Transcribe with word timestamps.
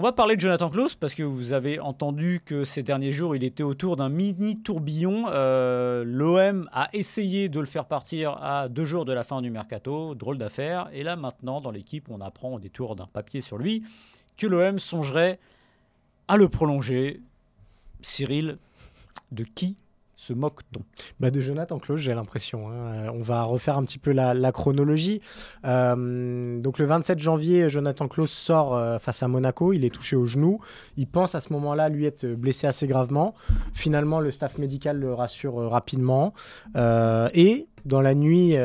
On 0.00 0.02
va 0.02 0.12
parler 0.12 0.34
de 0.34 0.40
Jonathan 0.40 0.70
Klaus 0.70 0.94
parce 0.94 1.14
que 1.14 1.22
vous 1.22 1.52
avez 1.52 1.78
entendu 1.78 2.40
que 2.42 2.64
ces 2.64 2.82
derniers 2.82 3.12
jours, 3.12 3.36
il 3.36 3.44
était 3.44 3.62
autour 3.62 3.96
d'un 3.96 4.08
mini 4.08 4.58
tourbillon. 4.62 5.26
Euh, 5.28 6.04
L'OM 6.06 6.70
a 6.72 6.88
essayé 6.94 7.50
de 7.50 7.60
le 7.60 7.66
faire 7.66 7.84
partir 7.84 8.42
à 8.42 8.70
deux 8.70 8.86
jours 8.86 9.04
de 9.04 9.12
la 9.12 9.24
fin 9.24 9.42
du 9.42 9.50
mercato. 9.50 10.14
Drôle 10.14 10.38
d'affaire. 10.38 10.88
Et 10.94 11.02
là, 11.02 11.16
maintenant, 11.16 11.60
dans 11.60 11.70
l'équipe, 11.70 12.08
on 12.08 12.22
apprend 12.22 12.54
au 12.54 12.58
détour 12.58 12.96
d'un 12.96 13.08
papier 13.08 13.42
sur 13.42 13.58
lui 13.58 13.82
que 14.38 14.46
l'OM 14.46 14.78
songerait 14.78 15.38
à 16.28 16.38
le 16.38 16.48
prolonger. 16.48 17.20
Cyril, 18.00 18.56
de 19.32 19.44
qui 19.44 19.76
se 20.20 20.34
moque-t-on? 20.34 20.82
Bah 21.18 21.30
de 21.30 21.40
Jonathan 21.40 21.78
Klaus, 21.78 21.98
j'ai 21.98 22.12
l'impression. 22.14 22.68
hein. 22.68 22.74
Euh, 22.74 23.10
On 23.14 23.22
va 23.22 23.42
refaire 23.44 23.78
un 23.78 23.84
petit 23.84 23.98
peu 23.98 24.12
la, 24.12 24.52
chronologie. 24.52 25.22
Euh, 25.64 26.60
donc 26.60 26.78
le 26.78 26.84
27 26.84 27.18
janvier, 27.18 27.70
Jonathan 27.70 28.06
Klaus 28.06 28.30
sort 28.30 28.76
euh, 28.76 28.98
face 28.98 29.22
à 29.22 29.28
Monaco. 29.28 29.72
Il 29.72 29.82
est 29.84 29.90
touché 29.94 30.16
au 30.16 30.26
genou. 30.26 30.60
Il 30.98 31.06
pense 31.06 31.34
à 31.34 31.40
ce 31.40 31.52
moment-là 31.54 31.88
lui 31.88 32.04
être 32.04 32.26
blessé 32.26 32.66
assez 32.66 32.86
gravement. 32.86 33.34
Finalement, 33.72 34.20
le 34.20 34.30
staff 34.30 34.58
médical 34.58 34.98
le 34.98 35.14
rassure 35.14 35.54
rapidement. 35.70 36.34
Et 36.76 37.68
dans 37.86 38.02
la 38.02 38.14
nuit 38.14 38.56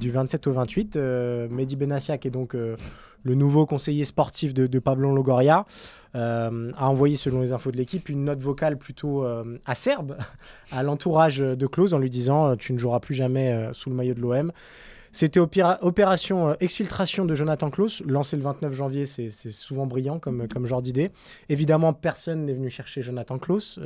du 0.00 0.10
27 0.12 0.46
au 0.46 0.52
28, 0.52 0.96
euh, 0.96 1.48
Mehdi 1.50 1.74
Benassiak, 1.74 2.20
qui 2.20 2.28
est 2.28 2.30
donc 2.30 2.54
le 2.54 3.34
nouveau 3.34 3.66
conseiller 3.66 4.04
sportif 4.04 4.54
de, 4.54 4.66
de 4.68 4.78
Pablo 4.78 5.12
Longoria, 5.12 5.64
euh, 6.14 6.70
a 6.76 6.88
envoyé, 6.88 7.16
selon 7.16 7.40
les 7.40 7.52
infos 7.52 7.70
de 7.70 7.76
l'équipe, 7.76 8.08
une 8.08 8.24
note 8.24 8.40
vocale 8.40 8.78
plutôt 8.78 9.24
euh, 9.24 9.58
acerbe 9.66 10.16
à 10.70 10.82
l'entourage 10.82 11.38
de 11.38 11.66
Klose 11.66 11.92
en 11.94 11.98
lui 11.98 12.10
disant 12.10 12.48
euh, 12.50 12.56
Tu 12.56 12.72
ne 12.72 12.78
joueras 12.78 13.00
plus 13.00 13.14
jamais 13.14 13.68
sous 13.72 13.90
le 13.90 13.96
maillot 13.96 14.14
de 14.14 14.20
l'OM. 14.20 14.52
C'était 15.12 15.38
opéra- 15.40 15.78
opération 15.82 16.56
exfiltration 16.58 17.24
de 17.24 17.34
Jonathan 17.34 17.70
Klaus, 17.70 18.02
lancé 18.04 18.36
le 18.36 18.42
29 18.42 18.74
janvier, 18.74 19.06
c'est 19.06 19.30
souvent 19.30 19.86
brillant 19.86 20.18
comme, 20.18 20.48
comme 20.48 20.66
genre 20.66 20.82
d'idée. 20.82 21.12
Évidemment, 21.48 21.92
personne 21.92 22.46
n'est 22.46 22.52
venu 22.52 22.68
chercher 22.68 23.00
Jonathan 23.00 23.38
Klaus, 23.38 23.78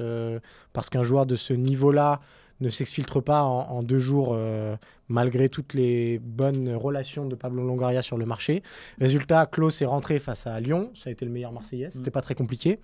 parce 0.73 0.89
qu'un 0.89 1.03
joueur 1.03 1.27
de 1.27 1.37
ce 1.37 1.53
niveau-là 1.53 2.21
ne 2.61 2.71
s'exfiltre 2.71 3.23
pas 3.23 3.43
en, 3.43 3.69
en 3.71 3.83
deux 3.83 3.99
jours, 3.99 4.31
euh, 4.33 4.77
malgré 5.09 5.49
toutes 5.49 5.75
les 5.75 6.19
bonnes 6.19 6.75
relations 6.75 7.27
de 7.27 7.35
Pablo 7.35 7.63
Longoria 7.65 8.03
sur 8.03 8.17
le 8.17 8.27
marché. 8.27 8.63
Résultat, 9.01 9.47
Klaus 9.47 9.81
est 9.81 9.87
rentré 9.87 10.19
face 10.19 10.47
à 10.47 10.59
Lyon, 10.61 10.91
ça 10.95 11.09
a 11.09 11.13
été 11.13 11.25
le 11.25 11.31
meilleur 11.31 11.53
Marseillais, 11.53 11.91
c'était 11.91 12.11
pas 12.11 12.23
très 12.23 12.35
compliqué. 12.35 12.79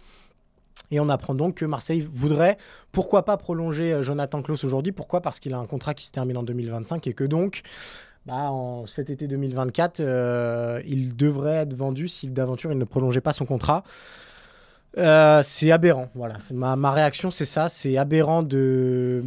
Et 0.91 1.00
on 1.00 1.08
apprend 1.08 1.34
donc 1.34 1.56
que 1.56 1.64
Marseille 1.64 2.06
voudrait, 2.08 2.56
pourquoi 2.92 3.25
pas 3.25 3.36
prolonger 3.36 3.92
euh, 3.92 4.02
Jonathan 4.02 4.42
Klaus 4.42 4.64
aujourd'hui? 4.64 4.92
Pourquoi? 4.92 5.20
Parce 5.20 5.41
qu'il 5.41 5.55
a 5.55 5.58
un 5.58 5.67
contrat 5.67 5.95
qui 5.95 6.05
se 6.05 6.12
termine 6.12 6.36
en 6.36 6.42
2025 6.42 7.06
et 7.06 7.14
que 7.14 7.25
donc, 7.25 7.62
bah, 8.27 8.50
en 8.50 8.86
cet 8.86 9.11
été 9.11 9.27
2024, 9.27 10.00
euh, 10.00 10.83
il 10.86 11.17
devrait 11.17 11.56
être 11.56 11.75
vendu 11.75 12.08
si 12.08 12.30
d'aventure 12.30 12.72
il 12.72 12.78
ne 12.78 12.84
prolongeait 12.84 13.20
pas 13.20 13.33
son 13.33 13.47
contrat. 13.47 13.83
Euh, 14.97 15.42
c'est 15.42 15.72
aberrant, 15.72 16.08
voilà. 16.14 16.39
Ma, 16.52 16.77
ma 16.77 16.92
réaction, 16.92 17.30
c'est 17.30 17.45
ça. 17.45 17.69
C'est 17.69 17.97
aberrant 17.97 18.42
de. 18.42 19.24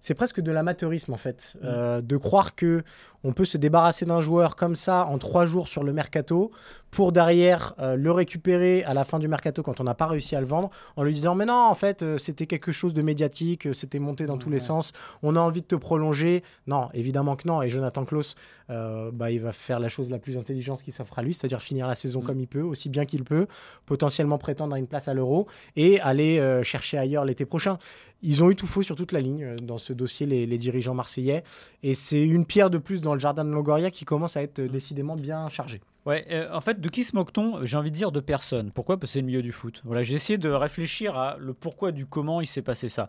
C'est 0.00 0.14
presque 0.14 0.40
de 0.40 0.52
l'amateurisme 0.52 1.12
en 1.12 1.16
fait, 1.16 1.56
euh, 1.64 2.00
de 2.00 2.16
croire 2.16 2.54
que 2.54 2.84
on 3.24 3.32
peut 3.32 3.44
se 3.44 3.58
débarrasser 3.58 4.06
d'un 4.06 4.20
joueur 4.20 4.54
comme 4.54 4.76
ça 4.76 5.04
en 5.06 5.18
trois 5.18 5.44
jours 5.44 5.66
sur 5.66 5.82
le 5.82 5.92
mercato 5.92 6.52
pour 6.92 7.10
derrière 7.10 7.74
euh, 7.80 7.96
le 7.96 8.12
récupérer 8.12 8.84
à 8.84 8.94
la 8.94 9.04
fin 9.04 9.18
du 9.18 9.26
mercato 9.26 9.64
quand 9.64 9.80
on 9.80 9.84
n'a 9.84 9.94
pas 9.94 10.06
réussi 10.06 10.36
à 10.36 10.40
le 10.40 10.46
vendre 10.46 10.70
en 10.94 11.02
lui 11.02 11.12
disant 11.12 11.34
mais 11.34 11.46
non 11.46 11.52
en 11.52 11.74
fait 11.74 12.02
euh, 12.02 12.16
c'était 12.16 12.46
quelque 12.46 12.70
chose 12.70 12.94
de 12.94 13.02
médiatique, 13.02 13.74
c'était 13.74 13.98
monté 13.98 14.26
dans 14.26 14.38
tous 14.38 14.50
les 14.50 14.60
sens, 14.60 14.92
on 15.24 15.34
a 15.34 15.40
envie 15.40 15.62
de 15.62 15.66
te 15.66 15.74
prolonger. 15.74 16.44
Non, 16.68 16.90
évidemment 16.94 17.34
que 17.34 17.48
non. 17.48 17.60
Et 17.60 17.68
Jonathan 17.68 18.04
Klaus, 18.04 18.36
bah, 18.68 19.30
il 19.30 19.40
va 19.40 19.52
faire 19.52 19.80
la 19.80 19.88
chose 19.88 20.10
la 20.10 20.18
plus 20.18 20.38
intelligente 20.38 20.82
qui 20.82 20.92
s'offre 20.92 21.18
à 21.18 21.22
lui, 21.22 21.34
c'est-à-dire 21.34 21.60
finir 21.60 21.88
la 21.88 21.94
saison 21.94 22.20
comme 22.20 22.38
il 22.38 22.46
peut, 22.46 22.62
aussi 22.62 22.88
bien 22.88 23.04
qu'il 23.04 23.24
peut, 23.24 23.46
potentiellement 23.86 24.38
prétendre 24.38 24.74
à 24.74 24.78
une 24.78 24.86
place 24.86 25.08
à 25.08 25.14
l'Euro 25.14 25.48
et 25.74 26.00
aller 26.00 26.60
chercher 26.62 26.98
ailleurs 26.98 27.24
l'été 27.24 27.44
prochain. 27.46 27.78
Ils 28.22 28.42
ont 28.42 28.50
eu 28.50 28.56
tout 28.56 28.66
faux 28.66 28.82
sur 28.82 28.96
toute 28.96 29.12
la 29.12 29.20
ligne 29.20 29.44
euh, 29.44 29.56
dans 29.56 29.78
ce 29.78 29.92
dossier, 29.92 30.26
les, 30.26 30.46
les 30.46 30.58
dirigeants 30.58 30.94
marseillais. 30.94 31.44
Et 31.82 31.94
c'est 31.94 32.26
une 32.26 32.44
pierre 32.46 32.70
de 32.70 32.78
plus 32.78 33.00
dans 33.00 33.14
le 33.14 33.20
jardin 33.20 33.44
de 33.44 33.50
Longoria 33.50 33.90
qui 33.90 34.04
commence 34.04 34.36
à 34.36 34.42
être 34.42 34.58
euh, 34.58 34.68
décidément 34.68 35.14
bien 35.16 35.48
chargé. 35.48 35.80
Ouais, 36.06 36.24
euh, 36.30 36.48
en 36.52 36.60
fait, 36.60 36.80
de 36.80 36.88
qui 36.88 37.04
se 37.04 37.14
moque-t-on 37.14 37.64
J'ai 37.64 37.76
envie 37.76 37.90
de 37.90 37.96
dire 37.96 38.10
de 38.12 38.20
personne? 38.20 38.70
Pourquoi? 38.72 38.98
Parce 38.98 39.10
que 39.10 39.14
c'est 39.14 39.20
le 39.20 39.26
milieu 39.26 39.42
du 39.42 39.52
foot. 39.52 39.82
Voilà, 39.84 40.02
j'ai 40.02 40.14
essayé 40.14 40.38
de 40.38 40.48
réfléchir 40.48 41.16
à 41.16 41.36
le 41.38 41.52
pourquoi 41.52 41.92
du 41.92 42.06
comment 42.06 42.40
il 42.40 42.46
s'est 42.46 42.62
passé 42.62 42.88
ça. 42.88 43.08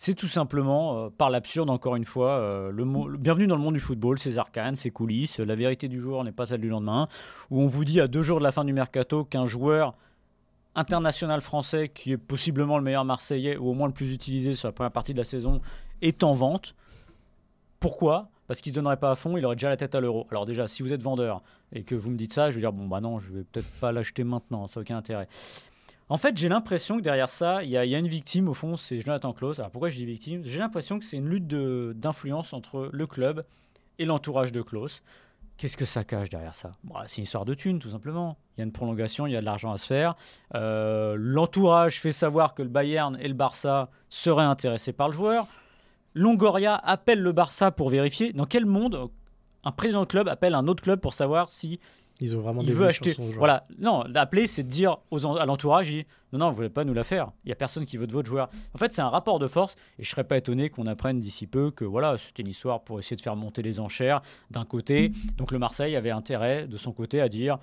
C'est 0.00 0.14
tout 0.14 0.28
simplement 0.28 0.96
euh, 1.06 1.08
par 1.10 1.28
l'absurde, 1.28 1.68
encore 1.70 1.96
une 1.96 2.04
fois. 2.04 2.30
euh, 2.38 2.70
le, 2.70 2.84
le- 2.84 3.18
bienvenue 3.18 3.48
dans 3.48 3.56
le 3.56 3.62
monde 3.62 3.74
du 3.74 3.80
football, 3.80 4.18
ses 4.18 4.38
arcanes, 4.38 4.76
ses 4.76 4.90
coulisses. 4.92 5.40
La 5.40 5.56
vérité 5.56 5.88
du 5.88 6.00
jour 6.00 6.22
n'est 6.22 6.30
pas 6.30 6.46
celle 6.46 6.60
du 6.60 6.68
lendemain. 6.68 7.08
Où 7.50 7.60
on 7.60 7.66
vous 7.66 7.84
dit 7.84 8.00
à 8.00 8.06
deux 8.06 8.22
jours 8.22 8.38
de 8.38 8.44
la 8.44 8.52
fin 8.52 8.64
du 8.64 8.72
mercato 8.72 9.24
qu'un 9.24 9.46
joueur 9.46 9.94
international 10.78 11.40
français, 11.40 11.88
qui 11.88 12.12
est 12.12 12.16
possiblement 12.16 12.78
le 12.78 12.84
meilleur 12.84 13.04
Marseillais, 13.04 13.56
ou 13.56 13.68
au 13.68 13.74
moins 13.74 13.88
le 13.88 13.92
plus 13.92 14.12
utilisé 14.12 14.54
sur 14.54 14.68
la 14.68 14.72
première 14.72 14.92
partie 14.92 15.12
de 15.12 15.18
la 15.18 15.24
saison, 15.24 15.60
est 16.00 16.22
en 16.22 16.32
vente. 16.32 16.74
Pourquoi? 17.80 18.30
Parce 18.46 18.60
qu'il 18.60 18.70
ne 18.72 18.74
se 18.76 18.80
donnerait 18.80 18.96
pas 18.96 19.10
à 19.10 19.14
fond, 19.14 19.36
il 19.36 19.44
aurait 19.44 19.56
déjà 19.56 19.68
la 19.68 19.76
tête 19.76 19.94
à 19.94 20.00
l'euro. 20.00 20.26
Alors 20.30 20.46
déjà, 20.46 20.68
si 20.68 20.82
vous 20.82 20.92
êtes 20.92 21.02
vendeur 21.02 21.42
et 21.72 21.82
que 21.82 21.94
vous 21.94 22.10
me 22.10 22.16
dites 22.16 22.32
ça, 22.32 22.50
je 22.50 22.54
vais 22.54 22.62
dire, 22.62 22.72
bon 22.72 22.86
bah 22.86 23.00
non, 23.00 23.18
je 23.18 23.30
vais 23.30 23.44
peut-être 23.44 23.70
pas 23.80 23.92
l'acheter 23.92 24.24
maintenant, 24.24 24.66
ça 24.66 24.80
n'a 24.80 24.82
aucun 24.82 24.96
intérêt. 24.96 25.28
En 26.08 26.16
fait, 26.16 26.36
j'ai 26.38 26.48
l'impression 26.48 26.96
que 26.96 27.02
derrière 27.02 27.28
ça, 27.28 27.62
il 27.62 27.68
y, 27.68 27.72
y 27.72 27.76
a 27.76 27.98
une 27.98 28.08
victime, 28.08 28.48
au 28.48 28.54
fond, 28.54 28.76
c'est 28.78 29.02
Jonathan 29.02 29.34
Klaus. 29.34 29.58
Alors 29.58 29.70
pourquoi 29.70 29.90
je 29.90 29.96
dis 29.96 30.06
victime? 30.06 30.42
J'ai 30.44 30.60
l'impression 30.60 30.98
que 30.98 31.04
c'est 31.04 31.18
une 31.18 31.28
lutte 31.28 31.46
d'influence 31.46 32.54
entre 32.54 32.88
le 32.90 33.06
club 33.06 33.44
et 33.98 34.06
l'entourage 34.06 34.52
de 34.52 34.62
Klaus. 34.62 35.02
Qu'est-ce 35.58 35.76
que 35.76 35.84
ça 35.84 36.04
cache 36.04 36.28
derrière 36.28 36.54
ça? 36.54 36.72
Bah, 36.84 37.02
C'est 37.06 37.18
une 37.18 37.24
histoire 37.24 37.44
de 37.44 37.52
thunes, 37.52 37.80
tout 37.80 37.90
simplement. 37.90 38.38
Il 38.56 38.60
y 38.60 38.62
a 38.62 38.64
une 38.64 38.72
prolongation, 38.72 39.26
il 39.26 39.32
y 39.32 39.36
a 39.36 39.40
de 39.40 39.44
l'argent 39.44 39.72
à 39.72 39.78
se 39.78 39.86
faire. 39.86 40.14
Euh, 40.54 41.16
L'entourage 41.18 42.00
fait 42.00 42.12
savoir 42.12 42.54
que 42.54 42.62
le 42.62 42.68
Bayern 42.68 43.18
et 43.20 43.26
le 43.26 43.34
Barça 43.34 43.90
seraient 44.08 44.44
intéressés 44.44 44.92
par 44.92 45.08
le 45.08 45.14
joueur. 45.14 45.48
Longoria 46.14 46.76
appelle 46.76 47.20
le 47.20 47.32
Barça 47.32 47.72
pour 47.72 47.90
vérifier. 47.90 48.32
Dans 48.32 48.46
quel 48.46 48.66
monde 48.66 49.10
un 49.64 49.72
président 49.72 50.02
de 50.02 50.06
club 50.06 50.28
appelle 50.28 50.54
un 50.54 50.68
autre 50.68 50.82
club 50.82 51.00
pour 51.00 51.12
savoir 51.12 51.50
si 51.50 51.80
Ils 52.20 52.36
ont 52.36 52.40
vraiment 52.40 52.62
il 52.62 52.66
des 52.66 52.72
veut 52.72 52.86
acheter. 52.86 53.14
son 53.14 53.24
joueur. 53.26 53.38
Voilà, 53.38 53.66
non, 53.78 54.02
l'appeler, 54.12 54.46
c'est 54.46 54.64
de 54.64 54.68
dire 54.68 54.98
aux 55.10 55.24
à 55.38 55.46
l'entourage, 55.46 55.94
non, 56.32 56.40
non, 56.40 56.50
vous 56.50 56.56
voulez 56.56 56.68
pas 56.68 56.84
nous 56.84 56.94
la 56.94 57.04
faire. 57.04 57.30
Il 57.44 57.48
y 57.48 57.52
a 57.52 57.54
personne 57.54 57.84
qui 57.86 57.96
veut 57.96 58.06
de 58.06 58.12
votre 58.12 58.28
joueur. 58.28 58.48
En 58.74 58.78
fait, 58.78 58.92
c'est 58.92 59.02
un 59.02 59.08
rapport 59.08 59.38
de 59.38 59.46
force, 59.46 59.76
et 59.98 60.02
je 60.02 60.10
serais 60.10 60.24
pas 60.24 60.36
étonné 60.36 60.68
qu'on 60.68 60.86
apprenne 60.86 61.20
d'ici 61.20 61.46
peu 61.46 61.70
que 61.70 61.84
voilà, 61.84 62.16
c'était 62.18 62.42
une 62.42 62.48
histoire 62.48 62.82
pour 62.82 62.98
essayer 62.98 63.16
de 63.16 63.20
faire 63.20 63.36
monter 63.36 63.62
les 63.62 63.78
enchères 63.78 64.20
d'un 64.50 64.64
côté. 64.64 65.12
Donc 65.36 65.52
le 65.52 65.58
Marseille 65.58 65.94
avait 65.94 66.10
intérêt 66.10 66.66
de 66.66 66.76
son 66.76 66.92
côté 66.92 67.20
à 67.20 67.28
dire. 67.28 67.58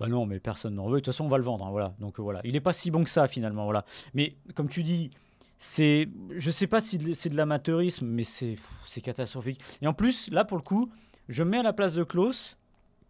Bah 0.00 0.08
non, 0.08 0.26
mais 0.26 0.40
personne 0.40 0.74
n'en 0.74 0.86
veut. 0.88 0.94
De 0.94 0.96
toute 0.96 1.06
façon, 1.06 1.26
on 1.26 1.28
va 1.28 1.38
le 1.38 1.44
vendre. 1.44 1.64
hein, 1.64 1.70
voilà. 1.70 1.94
Donc 2.00 2.18
euh, 2.18 2.22
voilà, 2.22 2.40
il 2.42 2.52
n'est 2.52 2.60
pas 2.60 2.72
si 2.72 2.90
bon 2.90 3.04
que 3.04 3.10
ça 3.10 3.28
finalement. 3.28 3.64
Voilà. 3.64 3.84
Mais 4.14 4.34
comme 4.56 4.68
tu 4.68 4.82
dis, 4.82 5.10
c'est, 5.58 6.08
je 6.36 6.50
sais 6.50 6.66
pas 6.66 6.80
si 6.80 7.14
c'est 7.14 7.28
de 7.28 7.36
l'amateurisme, 7.36 8.06
mais 8.06 8.24
c'est, 8.24 8.56
c'est 8.84 9.00
catastrophique. 9.00 9.60
Et 9.80 9.86
en 9.86 9.92
plus, 9.92 10.28
là 10.32 10.44
pour 10.44 10.56
le 10.56 10.62
coup, 10.64 10.90
je 11.28 11.44
me 11.44 11.50
mets 11.50 11.58
à 11.58 11.62
la 11.62 11.72
place 11.72 11.94
de 11.94 12.02
Klaus, 12.02 12.56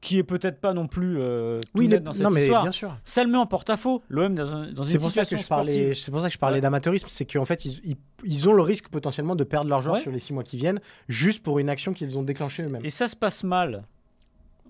qui 0.02 0.18
est 0.18 0.24
peut-être 0.24 0.60
pas 0.60 0.74
non 0.74 0.88
plus 0.88 1.16
euh, 1.18 1.60
tout 1.60 1.68
Oui, 1.76 1.86
net 1.88 2.00
les- 2.00 2.04
dans 2.04 2.12
cette 2.12 2.22
non, 2.24 2.30
mais 2.30 2.42
histoire. 2.42 2.64
bien 2.64 2.72
sûr. 2.72 2.94
Ça 3.04 3.22
le 3.24 3.30
met 3.30 3.38
en 3.38 3.46
porte-à-faux. 3.46 4.02
L'OM 4.10 4.34
dans, 4.34 4.52
un- 4.52 4.70
dans 4.72 4.82
C'est 4.84 4.94
une 4.94 4.98
pour 5.00 5.12
ça 5.12 5.22
situation 5.22 5.36
que 5.36 5.42
je 5.42 5.46
parlais. 5.46 5.72
sportive. 5.72 5.94
C'est 6.04 6.10
pour 6.10 6.20
ça 6.20 6.26
que 6.26 6.34
je 6.34 6.38
parlais 6.38 6.56
Ouais. 6.56 6.60
d'amateurisme, 6.60 7.06
c'est 7.08 7.24
qu'en 7.24 7.44
fait 7.46 7.64
ils, 7.64 7.80
ils- 7.84 7.96
ils 8.24 8.48
ont 8.48 8.52
le 8.52 8.62
risque 8.62 8.88
potentiellement 8.88 9.36
de 9.36 9.44
perdre 9.44 9.70
leur 9.70 9.80
joueur 9.80 9.94
Ouais. 9.96 10.02
sur 10.02 10.10
les 10.10 10.18
six 10.18 10.32
mois 10.34 10.42
qui 10.42 10.56
viennent, 10.58 10.80
juste 11.08 11.42
pour 11.42 11.58
une 11.60 11.70
action 11.70 11.92
qu'ils 11.94 12.18
ont 12.18 12.22
déclenchée 12.22 12.64
eux-mêmes. 12.64 12.84
Et 12.84 12.90
ça 12.90 13.08
se 13.08 13.14
passe 13.16 13.44
mal 13.44 13.84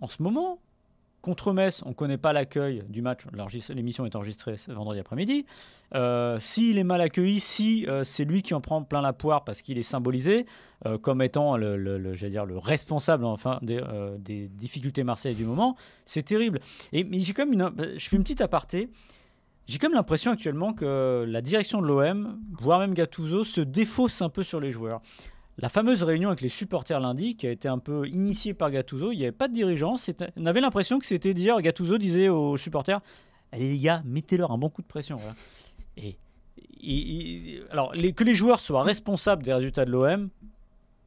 en 0.03 0.07
ce 0.07 0.23
moment. 0.23 0.59
Contre 1.23 1.53
Metz, 1.53 1.83
on 1.87 1.91
ne 1.91 1.95
connaît 1.95 2.19
pas 2.19 2.33
l'accueil 2.33 2.83
du 2.89 3.01
match. 3.01 3.21
L'émission 3.71 4.05
est 4.05 4.17
enregistrée 4.17 4.57
ce 4.57 4.73
vendredi 4.73 4.99
après-midi. 4.99 5.47
Euh, 5.95 6.37
S'il 6.41 6.79
est 6.79 6.85
mal 6.85 7.01
accueilli, 7.01 7.39
si 7.39 7.87
euh, 7.89 8.03
c'est 8.03 8.25
lui 8.25 8.43
qui 8.43 8.55
en 8.55 8.61
prend 8.61 8.83
plein 8.83 9.01
la 9.01 9.13
poire 9.13 9.45
parce 9.45 9.63
qu'il 9.63 9.79
est 9.79 9.85
symbolisé 9.85 10.47
euh, 10.85 10.99
comme 10.99 11.23
étant 11.23 11.57
le, 11.57 11.77
le- 11.77 12.59
responsable 12.59 13.25
enfin, 13.25 13.61
des, 13.63 14.49
difficultés 14.49 15.05
marseillaises 15.05 15.37
du 15.39 15.45
moment, 15.45 15.77
c'est 16.05 16.25
terrible. 16.25 16.59
Et 16.93 17.07
j'ai 17.23 17.35
comme 17.35 17.53
une, 17.53 17.71
je 17.97 18.09
fais 18.09 18.17
une 18.17 18.23
petite 18.25 18.41
aparté. 18.41 18.89
J'ai 19.69 19.79
comme 19.79 19.93
l'impression 19.93 20.33
actuellement 20.33 20.73
que 20.73 21.25
la 21.29 21.41
direction 21.41 21.81
de 21.81 21.87
l'OM, 21.87 22.41
voire 22.61 22.81
même 22.81 22.95
Gattuso, 22.95 23.45
se 23.45 23.61
défausse 23.61 24.21
un 24.23 24.29
peu 24.29 24.43
sur 24.43 24.61
les 24.61 24.73
joueurs. 24.73 25.01
La 25.63 25.69
fameuse 25.69 26.03
réunion 26.03 26.29
avec 26.29 26.41
les 26.41 26.49
supporters 26.49 26.99
lundi, 26.99 27.37
qui 27.37 27.47
a 27.47 27.51
été 27.51 27.69
un 27.69 27.79
peu 27.79 28.09
initiée 28.09 28.53
par 28.53 28.73
Gattuso, 28.73 29.13
il 29.13 29.19
n'y 29.19 29.23
avait 29.23 29.31
pas 29.31 29.47
de 29.47 29.55
dirigeant. 29.55 29.95
On 30.37 30.47
avait 30.47 30.61
l'impression 30.61 30.99
que 30.99 31.07
c'était 31.07 31.35
dire, 31.35 31.63
Gattuso 31.63 31.99
disait 31.99 32.29
aux 32.29 32.57
supporters 32.57 33.01
Allez 33.53 33.71
les 33.71 33.79
gars, 33.79 34.03
mettez-leur 34.05 34.51
un 34.51 34.59
bon 34.59 34.71
coup 34.71 34.83
de 34.83 34.87
pression. 34.89 35.19
Et, 35.97 36.17
alors, 37.71 37.95
les, 37.95 38.13
que 38.13 38.25
les 38.25 38.35
joueurs 38.35 38.59
soient 38.59 38.83
responsables 38.83 39.45
des 39.45 39.53
résultats 39.53 39.85
de 39.85 39.93
l'OM, 39.93 40.31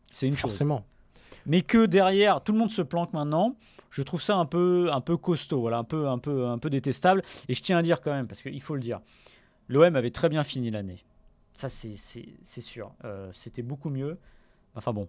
c'est 0.10 0.28
une 0.28 0.38
Forcément. 0.38 0.78
chose. 0.78 1.22
Mais 1.48 1.62
que 1.62 1.86
derrière, 1.86 2.42
tout 2.42 2.54
le 2.54 2.60
monde 2.60 2.72
se 2.72 2.82
planque 2.82 3.12
maintenant, 3.12 3.58
je 3.90 4.04
trouve 4.04 4.22
ça 4.22 4.38
un 4.38 4.46
peu, 4.46 4.90
un 4.94 5.02
peu 5.02 5.18
costaud, 5.18 5.60
voilà, 5.60 5.80
un 5.80 5.84
peu, 5.84 6.08
un, 6.08 6.18
peu, 6.18 6.48
un 6.48 6.60
peu 6.60 6.70
détestable. 6.70 7.24
Et 7.50 7.54
je 7.54 7.62
tiens 7.62 7.80
à 7.80 7.82
dire 7.82 8.00
quand 8.00 8.14
même, 8.14 8.28
parce 8.28 8.42
qu'il 8.42 8.62
faut 8.62 8.76
le 8.76 8.82
dire, 8.82 9.02
l'OM 9.68 9.96
avait 9.98 10.12
très 10.12 10.30
bien 10.30 10.46
fini 10.46 10.72
l'année. 10.72 11.04
Ça, 11.54 11.68
c'est 11.68 12.62
sûr. 12.62 12.94
Euh, 13.04 13.30
c'était 13.34 13.64
beaucoup 13.64 13.90
mieux. 13.90 14.18
Enfin 14.76 14.94
bon, 14.94 15.08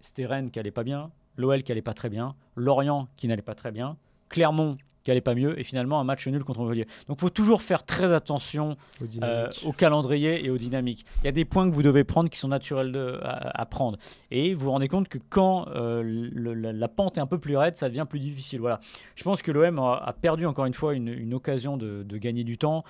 c'était 0.00 0.26
Rennes 0.26 0.50
qui 0.50 0.58
allait 0.58 0.70
pas 0.70 0.84
bien, 0.84 1.10
l'OL 1.36 1.62
qui 1.62 1.72
allait 1.72 1.82
pas 1.82 1.94
très 1.94 2.10
bien, 2.10 2.34
Lorient 2.56 3.08
qui 3.16 3.28
n'allait 3.28 3.42
pas 3.42 3.54
très 3.54 3.72
bien, 3.72 3.96
Clermont 4.28 4.76
qui 5.04 5.10
allait 5.10 5.20
pas 5.20 5.34
mieux, 5.34 5.58
et 5.60 5.64
finalement 5.64 6.00
un 6.00 6.04
match 6.04 6.26
nul 6.26 6.42
contre 6.44 6.60
Montpellier. 6.60 6.86
Donc 7.06 7.18
il 7.18 7.20
faut 7.20 7.30
toujours 7.30 7.62
faire 7.62 7.84
très 7.84 8.12
attention 8.12 8.76
euh, 9.22 9.50
au 9.64 9.72
calendrier 9.72 10.44
et 10.44 10.50
aux 10.50 10.56
dynamiques. 10.56 11.04
Il 11.22 11.26
y 11.26 11.28
a 11.28 11.32
des 11.32 11.44
points 11.44 11.68
que 11.68 11.74
vous 11.74 11.82
devez 11.82 12.04
prendre 12.04 12.30
qui 12.30 12.38
sont 12.38 12.48
naturels 12.48 12.90
de, 12.90 13.20
à, 13.22 13.66
prendre. 13.66 13.98
Et 14.30 14.54
vous 14.54 14.64
vous 14.64 14.70
rendez 14.70 14.88
compte 14.88 15.08
que 15.08 15.18
quand 15.28 15.68
euh, 15.68 16.02
la, 16.32 16.88
pente 16.88 17.18
est 17.18 17.20
un 17.20 17.26
peu 17.26 17.38
plus 17.38 17.56
raide, 17.56 17.76
ça 17.76 17.90
devient 17.90 18.06
plus 18.08 18.18
difficile. 18.18 18.60
Voilà. 18.60 18.80
Je 19.14 19.22
pense 19.22 19.42
que 19.42 19.52
l'OM 19.52 19.78
a, 19.78 20.14
perdu 20.20 20.46
encore 20.46 20.64
une 20.64 20.74
fois 20.74 20.94
une, 20.94 21.34
occasion 21.34 21.76
de, 21.76 22.16
gagner 22.16 22.44
du 22.44 22.56
temps 22.56 22.82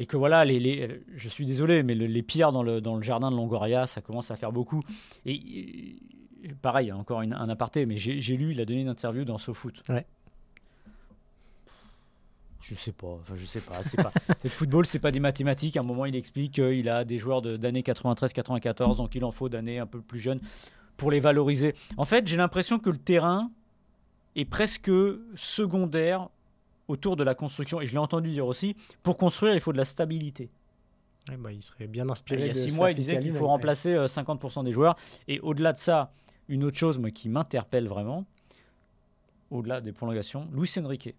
et 0.00 0.06
que 0.06 0.16
voilà, 0.16 0.46
les, 0.46 1.02
je 1.14 1.28
suis 1.28 1.44
désolé, 1.44 1.82
mais 1.82 1.94
les 1.94 2.22
pierres 2.22 2.52
dans 2.52 2.62
le, 2.62 2.80
dans 2.80 2.96
le 2.96 3.02
jardin 3.02 3.30
de 3.30 3.36
Longoria, 3.36 3.86
ça 3.86 4.00
commence 4.00 4.30
à 4.30 4.36
faire 4.36 4.50
beaucoup. 4.50 4.82
Et 5.26 5.96
pareil, 6.62 6.90
encore 6.90 7.20
un 7.20 7.48
aparté, 7.50 7.84
mais 7.84 7.98
j'ai 7.98 8.36
lu, 8.38 8.52
il 8.52 8.60
a 8.62 8.64
donné 8.64 8.80
une 8.80 8.88
interview 8.88 9.26
dans 9.26 9.36
SoFoot. 9.36 9.82
Ouais. 9.90 10.06
Je 12.62 12.74
sais 12.74 12.92
pas, 12.92 13.08
enfin 13.08 13.34
je 13.34 13.44
sais 13.44 13.60
pas, 13.60 13.82
c'est 13.82 14.02
pas. 14.02 14.10
le 14.42 14.48
football, 14.48 14.86
c'est 14.86 15.00
pas 15.00 15.10
des 15.10 15.20
mathématiques. 15.20 15.76
À 15.76 15.80
un 15.80 15.82
moment, 15.82 16.06
il 16.06 16.16
explique 16.16 16.54
qu'il 16.54 16.88
a 16.88 17.04
des 17.04 17.18
joueurs 17.18 17.42
d'années 17.42 17.82
93-94, 17.82 18.96
donc 18.96 19.14
il 19.14 19.24
en 19.24 19.32
faut 19.32 19.50
d'années 19.50 19.80
un 19.80 19.86
peu 19.86 20.00
plus 20.00 20.18
jeunes 20.18 20.40
pour 20.96 21.10
les 21.10 21.20
valoriser. 21.20 21.74
En 21.98 22.06
fait, 22.06 22.26
j'ai 22.26 22.38
l'impression 22.38 22.78
que 22.78 22.88
le 22.88 22.96
terrain 22.96 23.50
est 24.34 24.46
presque 24.46 24.90
secondaire 25.36 26.30
autour 26.90 27.16
de 27.16 27.24
la 27.24 27.34
construction. 27.34 27.80
Et 27.80 27.86
je 27.86 27.92
l'ai 27.92 27.98
entendu 27.98 28.30
dire 28.30 28.46
aussi, 28.46 28.76
pour 29.02 29.16
construire, 29.16 29.54
il 29.54 29.60
faut 29.60 29.72
de 29.72 29.78
la 29.78 29.84
stabilité. 29.84 30.50
bah, 31.38 31.52
il 31.52 31.62
serait 31.62 31.86
bien 31.86 32.08
inspiré. 32.10 32.42
Il 32.42 32.46
y 32.48 32.50
a 32.50 32.54
six 32.54 32.74
mois, 32.74 32.90
il 32.90 32.96
disait 32.96 33.20
qu'il 33.20 33.32
faut 33.32 33.46
remplacer 33.46 33.94
50% 33.94 34.60
euh, 34.60 34.62
des 34.64 34.72
joueurs. 34.72 34.96
Et 35.28 35.40
au-delà 35.40 35.72
de 35.72 35.78
ça, 35.78 36.12
une 36.48 36.64
autre 36.64 36.76
chose 36.76 36.98
moi, 36.98 37.10
qui 37.10 37.28
m'interpelle 37.28 37.86
vraiment, 37.86 38.24
au-delà 39.50 39.80
des 39.80 39.92
prolongations, 39.92 40.48
Luis 40.52 40.72
Enrique. 40.78 41.14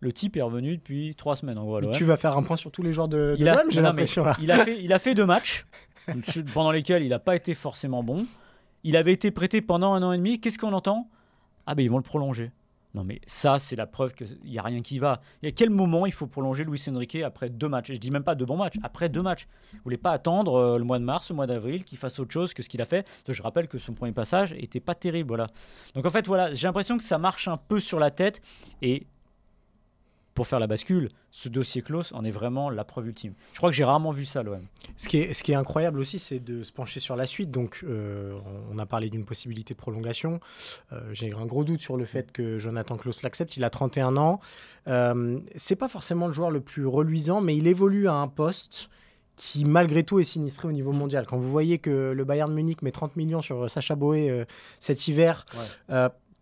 Le 0.00 0.12
type 0.12 0.36
est 0.36 0.42
revenu 0.42 0.76
depuis 0.76 1.14
trois 1.14 1.34
semaines 1.34 1.56
en 1.56 1.64
gros. 1.64 1.80
Tu 1.92 2.04
vas 2.04 2.18
faire 2.18 2.36
un 2.36 2.42
point 2.42 2.58
sur 2.58 2.70
tous 2.70 2.82
les 2.82 2.92
joueurs 2.92 3.08
de, 3.08 3.36
de 3.38 3.70
j'ai 3.70 3.80
l'impression. 3.80 4.24
Il 4.42 4.50
a 4.50 4.64
fait, 4.64 4.82
il 4.82 4.92
a 4.92 4.98
fait 4.98 5.14
deux 5.14 5.24
matchs 5.24 5.64
pendant 6.52 6.72
lesquels 6.72 7.02
il 7.02 7.08
n'a 7.08 7.18
pas 7.18 7.36
été 7.36 7.54
forcément 7.54 8.02
bon. 8.02 8.26
Il 8.82 8.96
avait 8.96 9.12
été 9.12 9.30
prêté 9.30 9.62
pendant 9.62 9.94
un 9.94 10.02
an 10.02 10.12
et 10.12 10.18
demi. 10.18 10.40
Qu'est-ce 10.40 10.58
qu'on 10.58 10.74
entend? 10.74 11.08
Ah 11.66 11.74
ben 11.74 11.82
ils 11.82 11.90
vont 11.90 11.96
le 11.96 12.02
prolonger. 12.02 12.50
Non, 12.94 13.02
mais 13.02 13.20
ça, 13.26 13.58
c'est 13.58 13.74
la 13.74 13.86
preuve 13.86 14.14
qu'il 14.14 14.38
n'y 14.44 14.58
a 14.58 14.62
rien 14.62 14.80
qui 14.80 15.00
va. 15.00 15.20
Et 15.42 15.48
à 15.48 15.50
quel 15.50 15.70
moment 15.70 16.06
il 16.06 16.12
faut 16.12 16.28
prolonger 16.28 16.62
Luis 16.62 16.80
Enrique 16.88 17.16
après 17.16 17.50
deux 17.50 17.68
matchs? 17.68 17.92
Je 17.92 17.98
dis 17.98 18.12
même 18.12 18.22
pas 18.22 18.36
deux 18.36 18.46
bons 18.46 18.56
matchs, 18.56 18.76
après 18.84 19.08
deux 19.08 19.22
matchs. 19.22 19.48
Vous 19.72 19.80
voulez 19.84 19.96
pas 19.96 20.12
attendre 20.12 20.54
euh, 20.54 20.78
le 20.78 20.84
mois 20.84 21.00
de 21.00 21.04
mars, 21.04 21.28
le 21.30 21.34
mois 21.34 21.48
d'avril, 21.48 21.84
qu'il 21.84 21.98
fasse 21.98 22.20
autre 22.20 22.32
chose 22.32 22.54
que 22.54 22.62
ce 22.62 22.68
qu'il 22.68 22.80
a 22.80 22.84
fait? 22.84 23.06
Je 23.28 23.42
rappelle 23.42 23.66
que 23.66 23.78
son 23.78 23.94
premier 23.94 24.12
passage 24.12 24.52
était 24.52 24.80
pas 24.80 24.94
terrible. 24.94 25.28
Voilà. 25.28 25.48
Donc 25.94 26.06
en 26.06 26.10
fait, 26.10 26.26
voilà, 26.26 26.54
j'ai 26.54 26.68
l'impression 26.68 26.96
que 26.96 27.04
ça 27.04 27.18
marche 27.18 27.48
un 27.48 27.56
peu 27.56 27.80
sur 27.80 27.98
la 27.98 28.12
tête. 28.12 28.40
Et 28.80 29.08
pour 30.34 30.46
faire 30.46 30.58
la 30.58 30.66
bascule, 30.66 31.10
ce 31.30 31.48
dossier 31.48 31.80
close 31.82 32.10
en 32.12 32.24
est 32.24 32.30
vraiment 32.30 32.68
la 32.68 32.84
preuve 32.84 33.08
ultime. 33.08 33.34
Je 33.52 33.58
crois 33.58 33.70
que 33.70 33.76
j'ai 33.76 33.84
rarement 33.84 34.10
vu 34.10 34.24
ça, 34.24 34.42
l'OM. 34.42 34.66
Ce 34.96 35.08
qui 35.08 35.18
est, 35.18 35.32
ce 35.32 35.44
qui 35.44 35.52
est 35.52 35.56
incroyable 35.56 36.00
aussi, 36.00 36.18
c'est 36.18 36.40
de 36.40 36.62
se 36.62 36.72
pencher 36.72 37.00
sur 37.00 37.14
la 37.14 37.26
suite. 37.26 37.50
Donc, 37.50 37.84
euh, 37.84 38.38
on 38.70 38.78
a 38.78 38.86
parlé 38.86 39.10
d'une 39.10 39.24
possibilité 39.24 39.74
de 39.74 39.78
prolongation. 39.78 40.40
Euh, 40.92 41.00
j'ai 41.12 41.32
un 41.32 41.46
gros 41.46 41.64
doute 41.64 41.80
sur 41.80 41.96
le 41.96 42.04
fait 42.04 42.32
que 42.32 42.58
Jonathan 42.58 42.96
Klaus 42.96 43.22
l'accepte. 43.22 43.56
Il 43.56 43.64
a 43.64 43.70
31 43.70 44.16
ans. 44.16 44.40
Euh, 44.88 45.38
c'est 45.54 45.76
pas 45.76 45.88
forcément 45.88 46.26
le 46.26 46.32
joueur 46.32 46.50
le 46.50 46.60
plus 46.60 46.86
reluisant, 46.86 47.40
mais 47.40 47.56
il 47.56 47.68
évolue 47.68 48.08
à 48.08 48.14
un 48.14 48.28
poste 48.28 48.90
qui 49.36 49.64
malgré 49.64 50.04
tout 50.04 50.20
est 50.20 50.24
sinistré 50.24 50.68
au 50.68 50.72
niveau 50.72 50.92
mondial. 50.92 51.26
Quand 51.26 51.38
vous 51.38 51.50
voyez 51.50 51.78
que 51.78 52.12
le 52.12 52.24
Bayern 52.24 52.52
Munich 52.52 52.82
met 52.82 52.92
30 52.92 53.16
millions 53.16 53.42
sur 53.42 53.68
Sacha 53.68 53.96
Boé 53.96 54.44
cet 54.78 55.08
hiver, 55.08 55.44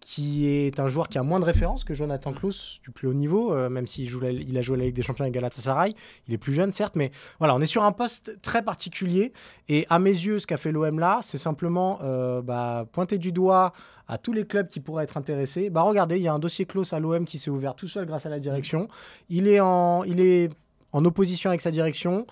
qui 0.02 0.48
est 0.48 0.80
un 0.80 0.88
joueur 0.88 1.08
qui 1.08 1.16
a 1.16 1.22
moins 1.22 1.38
de 1.38 1.44
références 1.44 1.84
que 1.84 1.94
Jonathan 1.94 2.32
Klaus 2.32 2.80
du 2.82 2.90
plus 2.90 3.06
haut 3.06 3.14
niveau, 3.14 3.54
euh, 3.54 3.70
même 3.70 3.86
s'il 3.86 4.08
a 4.08 4.62
joué 4.62 4.76
la 4.76 4.84
Ligue 4.84 4.94
des 4.94 5.02
Champions 5.02 5.22
avec 5.22 5.32
Galatasaray. 5.32 5.94
Il 6.26 6.34
est 6.34 6.38
plus 6.38 6.52
jeune, 6.52 6.72
certes, 6.72 6.96
mais 6.96 7.12
voilà, 7.38 7.54
on 7.54 7.60
est 7.60 7.66
sur 7.66 7.84
un 7.84 7.92
poste 7.92 8.42
très 8.42 8.62
particulier. 8.62 9.32
Et 9.68 9.86
à 9.88 10.00
mes 10.00 10.10
yeux, 10.10 10.40
ce 10.40 10.46
qu'a 10.48 10.56
fait 10.56 10.72
l'OM 10.72 10.98
là, 10.98 11.20
c'est 11.22 11.38
simplement 11.38 12.00
euh, 12.02 12.42
bah, 12.42 12.84
pointer 12.92 13.16
du 13.16 13.30
doigt 13.30 13.72
à 14.08 14.18
tous 14.18 14.32
les 14.32 14.44
clubs 14.44 14.66
qui 14.66 14.80
pourraient 14.80 15.04
être 15.04 15.16
intéressés. 15.16 15.70
Bah, 15.70 15.82
regardez, 15.82 16.16
il 16.16 16.22
y 16.22 16.28
a 16.28 16.34
un 16.34 16.40
dossier 16.40 16.64
Klaus 16.64 16.92
à 16.92 16.98
l'OM 16.98 17.24
qui 17.24 17.38
s'est 17.38 17.50
ouvert 17.50 17.76
tout 17.76 17.88
seul 17.88 18.04
grâce 18.04 18.26
à 18.26 18.28
la 18.28 18.40
direction. 18.40 18.88
Il 19.28 19.46
est 19.46 19.60
en, 19.60 20.02
il 20.02 20.20
est 20.20 20.50
en 20.90 21.04
opposition 21.04 21.48
avec 21.48 21.60
sa 21.60 21.70
direction. 21.70 22.26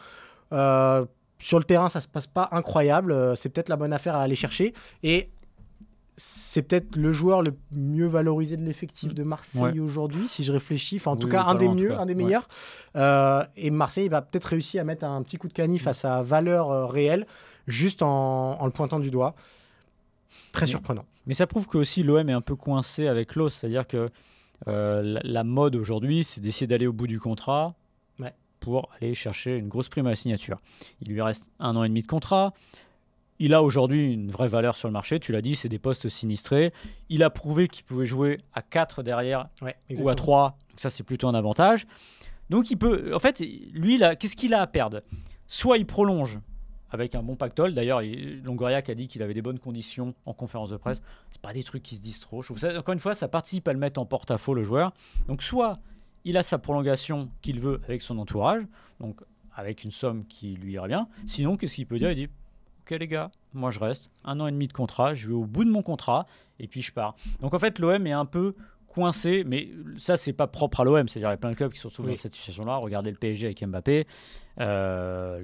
Euh, 0.52 1.06
sur 1.38 1.58
le 1.58 1.64
terrain, 1.64 1.88
ça 1.88 2.00
se 2.00 2.08
passe 2.08 2.26
pas 2.26 2.49
incroyable. 2.50 3.37
C'est 3.37 3.49
peut-être 3.49 3.69
la 3.69 3.76
bonne 3.76 3.93
affaire 3.93 4.17
à 4.17 4.22
aller 4.22 4.34
chercher. 4.34 4.75
Et 5.05 5.31
c'est 6.22 6.62
peut-être 6.62 6.96
le 6.96 7.12
joueur 7.12 7.43
le 7.43 7.55
mieux 7.72 8.06
valorisé 8.06 8.56
de 8.56 8.64
l'effectif 8.64 9.14
de 9.14 9.22
Marseille 9.22 9.81
aujourd'hui, 9.81 10.28
si 10.28 10.44
je 10.44 10.52
réfléchis. 10.52 10.96
Enfin, 10.96 11.12
en 11.12 11.17
tout 11.17 11.28
cas, 11.28 11.44
un 11.44 11.55
des 11.55 11.69
mieux, 11.69 11.99
un 11.99 12.05
des 12.05 12.14
meilleurs. 12.14 12.49
Euh, 12.96 13.43
et 13.56 13.70
Marseille 13.70 14.08
va 14.08 14.20
peut-être 14.20 14.46
réussir 14.46 14.82
à 14.82 14.84
mettre 14.84 15.05
un 15.05 15.22
petit 15.22 15.38
coup 15.38 15.49
de 15.49 15.52
canif 15.52 15.87
à 15.87 15.93
sa 15.93 16.22
valeur 16.22 16.70
euh, 16.70 16.87
réelle, 16.87 17.26
juste 17.67 18.02
en, 18.02 18.62
le 18.64 18.70
pointant 18.70 19.00
du 19.00 19.11
doigt. 19.11 19.34
Très 20.52 20.67
surprenant. 20.67 21.05
Mais 21.26 21.34
ça 21.34 21.46
prouve 21.46 21.69
que 21.69 21.78
aussi 21.78 22.02
l'OM 22.02 22.28
est 22.28 22.34
un 22.34 22.40
peu 22.40 22.56
coincé 22.56 23.06
avec 23.06 23.37
l'os, 23.37 23.55
c'est-à-dire 23.55 23.87
que 23.87 24.11
euh, 24.69 25.19
la, 25.22 25.44
mode 25.44 25.75
aujourd'hui, 25.76 26.25
c'est 26.25 26.40
d'essayer 26.40 26.67
d'aller 26.67 26.87
au 26.87 26.93
bout 26.93 27.06
du 27.06 27.19
contrat 27.19 27.75
pour 28.58 28.90
aller 29.00 29.14
chercher 29.14 29.56
une 29.56 29.69
grosse 29.69 29.88
prime 29.88 30.06
à 30.06 30.11
la 30.11 30.17
signature. 30.17 30.58
Il 31.00 31.08
lui 31.08 31.22
reste 31.22 31.50
un 31.61 31.76
an 31.76 31.84
et 31.84 31.88
demi 31.88 32.02
de 32.02 32.06
contrat. 32.06 32.52
Il 33.43 33.55
a 33.55 33.63
aujourd'hui 33.63 34.13
une 34.13 34.31
vraie 34.31 34.49
valeur 34.49 34.77
sur 34.77 34.87
le 34.87 34.93
marché. 34.93 35.19
Tu 35.19 35.33
l'as 35.33 35.41
dit, 35.41 35.57
c'est 35.57 35.71
des 35.71 35.79
postes 35.79 36.11
sinistrés. 36.11 36.75
Il 37.09 37.23
a 37.23 37.31
prouvé 37.31 37.69
qu'il 37.69 37.85
pouvait 37.85 38.05
jouer 38.05 38.39
à 38.53 38.61
4 38.61 39.03
derrière 39.03 39.49
ou 39.99 40.09
à 40.11 40.15
3. 40.15 40.59
Donc 40.69 40.79
ça, 40.79 40.91
c'est 40.91 41.03
plutôt 41.03 41.27
un 41.27 41.35
avantage. 41.35 41.87
Donc 42.51 42.70
il 42.70 42.77
peut. 42.77 43.15
En 43.15 43.19
fait, 43.19 43.41
lui, 43.73 43.99
qu'est-ce 44.19 44.37
qu'il 44.37 44.53
a 44.53 44.61
à 44.61 44.67
perdre? 44.67 45.01
Soit 45.49 45.79
il 45.79 45.87
prolonge 45.87 46.39
avec 46.91 47.15
un 47.15 47.23
bon 47.23 47.35
pactole. 47.35 47.73
D'ailleurs, 47.73 48.03
Longoria 48.44 48.82
a 48.87 48.94
dit 48.94 49.09
qu'il 49.09 49.23
avait 49.23 49.32
des 49.32 49.43
bonnes 49.43 49.59
conditions 49.59 50.15
en 50.27 50.35
conférence 50.35 50.69
de 50.69 50.77
presse. 50.77 51.01
C'est 51.31 51.41
pas 51.41 51.55
des 51.55 51.63
trucs 51.63 51.82
qui 51.82 51.97
se 51.97 52.03
disent 52.03 52.20
trop. 52.20 52.43
encore 52.43 52.93
une 52.93 53.01
fois, 53.01 53.15
ça 53.15 53.27
participe 53.27 53.67
à 53.69 53.73
le 53.73 53.79
mettre 53.79 53.99
en 54.01 54.05
porte-à-faux 54.05 54.53
le 54.53 54.65
joueur. 54.65 54.93
Donc 55.29 55.43
soit 55.43 55.79
il 56.25 56.37
a 56.37 56.43
sa 56.43 56.59
prolongation 56.59 57.31
qu'il 57.41 57.59
veut 57.59 57.81
avec 57.85 58.03
son 58.03 58.19
entourage, 58.19 58.63
donc 58.99 59.23
avec 59.55 59.85
une 59.85 59.91
somme 59.91 60.27
qui 60.27 60.56
lui 60.56 60.75
irait 60.75 60.89
bien. 60.89 61.09
Sinon, 61.27 61.56
qu'est-ce 61.56 61.77
qu'il 61.77 61.87
peut 61.87 61.99
dire? 61.99 62.11
Il 62.11 62.17
dit 62.17 62.29
ok 62.91 62.99
les 62.99 63.09
gars, 63.09 63.31
moi 63.53 63.70
je 63.70 63.79
reste, 63.79 64.11
un 64.25 64.41
an 64.41 64.47
et 64.47 64.53
demi 64.53 64.69
de 64.69 64.73
contrat, 64.73 65.15
je 65.15 65.29
vais 65.29 65.35
au 65.35 65.44
bout 65.44 65.65
de 65.65 65.70
mon 65.70 65.82
contrat 65.82 66.27
et 66.59 66.67
puis 66.67 66.82
je 66.82 66.93
pars. 66.93 67.17
Donc 67.41 67.55
en 67.55 67.59
fait 67.59 67.79
l'OM 67.79 68.06
est 68.06 68.13
un 68.13 68.25
peu 68.25 68.55
coincé, 68.87 69.44
mais 69.47 69.70
ça 69.97 70.17
c'est 70.17 70.32
pas 70.32 70.47
propre 70.47 70.81
à 70.81 70.85
l'OM, 70.85 71.09
c'est-à-dire 71.09 71.29
il 71.29 71.32
y 71.32 71.35
a 71.35 71.37
plein 71.37 71.51
de 71.51 71.56
clubs 71.56 71.73
qui 71.73 71.79
se 71.79 71.87
retrouvent 71.87 72.09
dans 72.09 72.17
cette 72.17 72.35
situation-là. 72.35 72.77
Regardez 72.77 73.11
le 73.11 73.17
PSG 73.17 73.47
avec 73.47 73.65
Mbappé, 73.65 74.06
euh, 74.61 75.39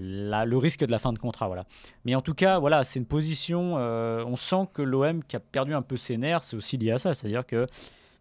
le 0.45 0.57
risque 0.57 0.85
de 0.85 0.91
la 0.91 0.99
fin 0.99 1.13
de 1.13 1.19
contrat, 1.19 1.47
voilà. 1.47 1.65
Mais 2.05 2.15
en 2.15 2.23
tout 2.23 2.35
cas, 2.35 2.59
voilà, 2.59 2.83
c'est 2.83 2.99
une 2.99 3.07
position. 3.07 3.77
Euh, 3.79 4.25
on 4.27 4.37
sent 4.37 4.69
que 4.75 4.83
l'OM 4.83 5.23
qui 5.23 5.37
a 5.37 5.41
perdu 5.41 5.75
un 5.75 5.83
peu 5.83 5.97
ses 5.97 6.17
nerfs, 6.17 6.43
c'est 6.43 6.57
aussi 6.57 6.77
lié 6.77 6.93
à 6.93 6.99
ça, 6.99 7.15
c'est-à-dire 7.15 7.47
que 7.47 7.67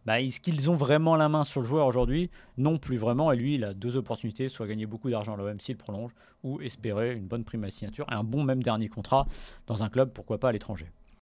bah, 0.05 0.21
est-ce 0.21 0.39
qu'ils 0.39 0.69
ont 0.69 0.75
vraiment 0.75 1.15
la 1.15 1.29
main 1.29 1.43
sur 1.43 1.61
le 1.61 1.67
joueur 1.67 1.87
aujourd'hui? 1.87 2.29
Non, 2.57 2.77
plus 2.77 2.97
vraiment. 2.97 3.31
Et 3.31 3.35
lui, 3.35 3.55
il 3.55 3.63
a 3.63 3.73
deux 3.73 3.97
opportunités 3.97 4.49
soit 4.49 4.67
gagner 4.67 4.85
beaucoup 4.85 5.09
d'argent 5.09 5.33
à 5.33 5.37
l'OM 5.37 5.59
s'il 5.59 5.77
prolonge, 5.77 6.11
ou 6.43 6.61
espérer 6.61 7.15
une 7.15 7.27
bonne 7.27 7.43
prime 7.43 7.63
à 7.63 7.69
signature 7.69 8.05
et 8.11 8.13
un 8.13 8.23
bon 8.23 8.43
même 8.43 8.61
dernier 8.61 8.87
contrat 8.87 9.27
dans 9.67 9.83
un 9.83 9.89
club, 9.89 10.11
pourquoi 10.13 10.39
pas 10.39 10.49
à 10.49 10.51
l'étranger. 10.51 10.91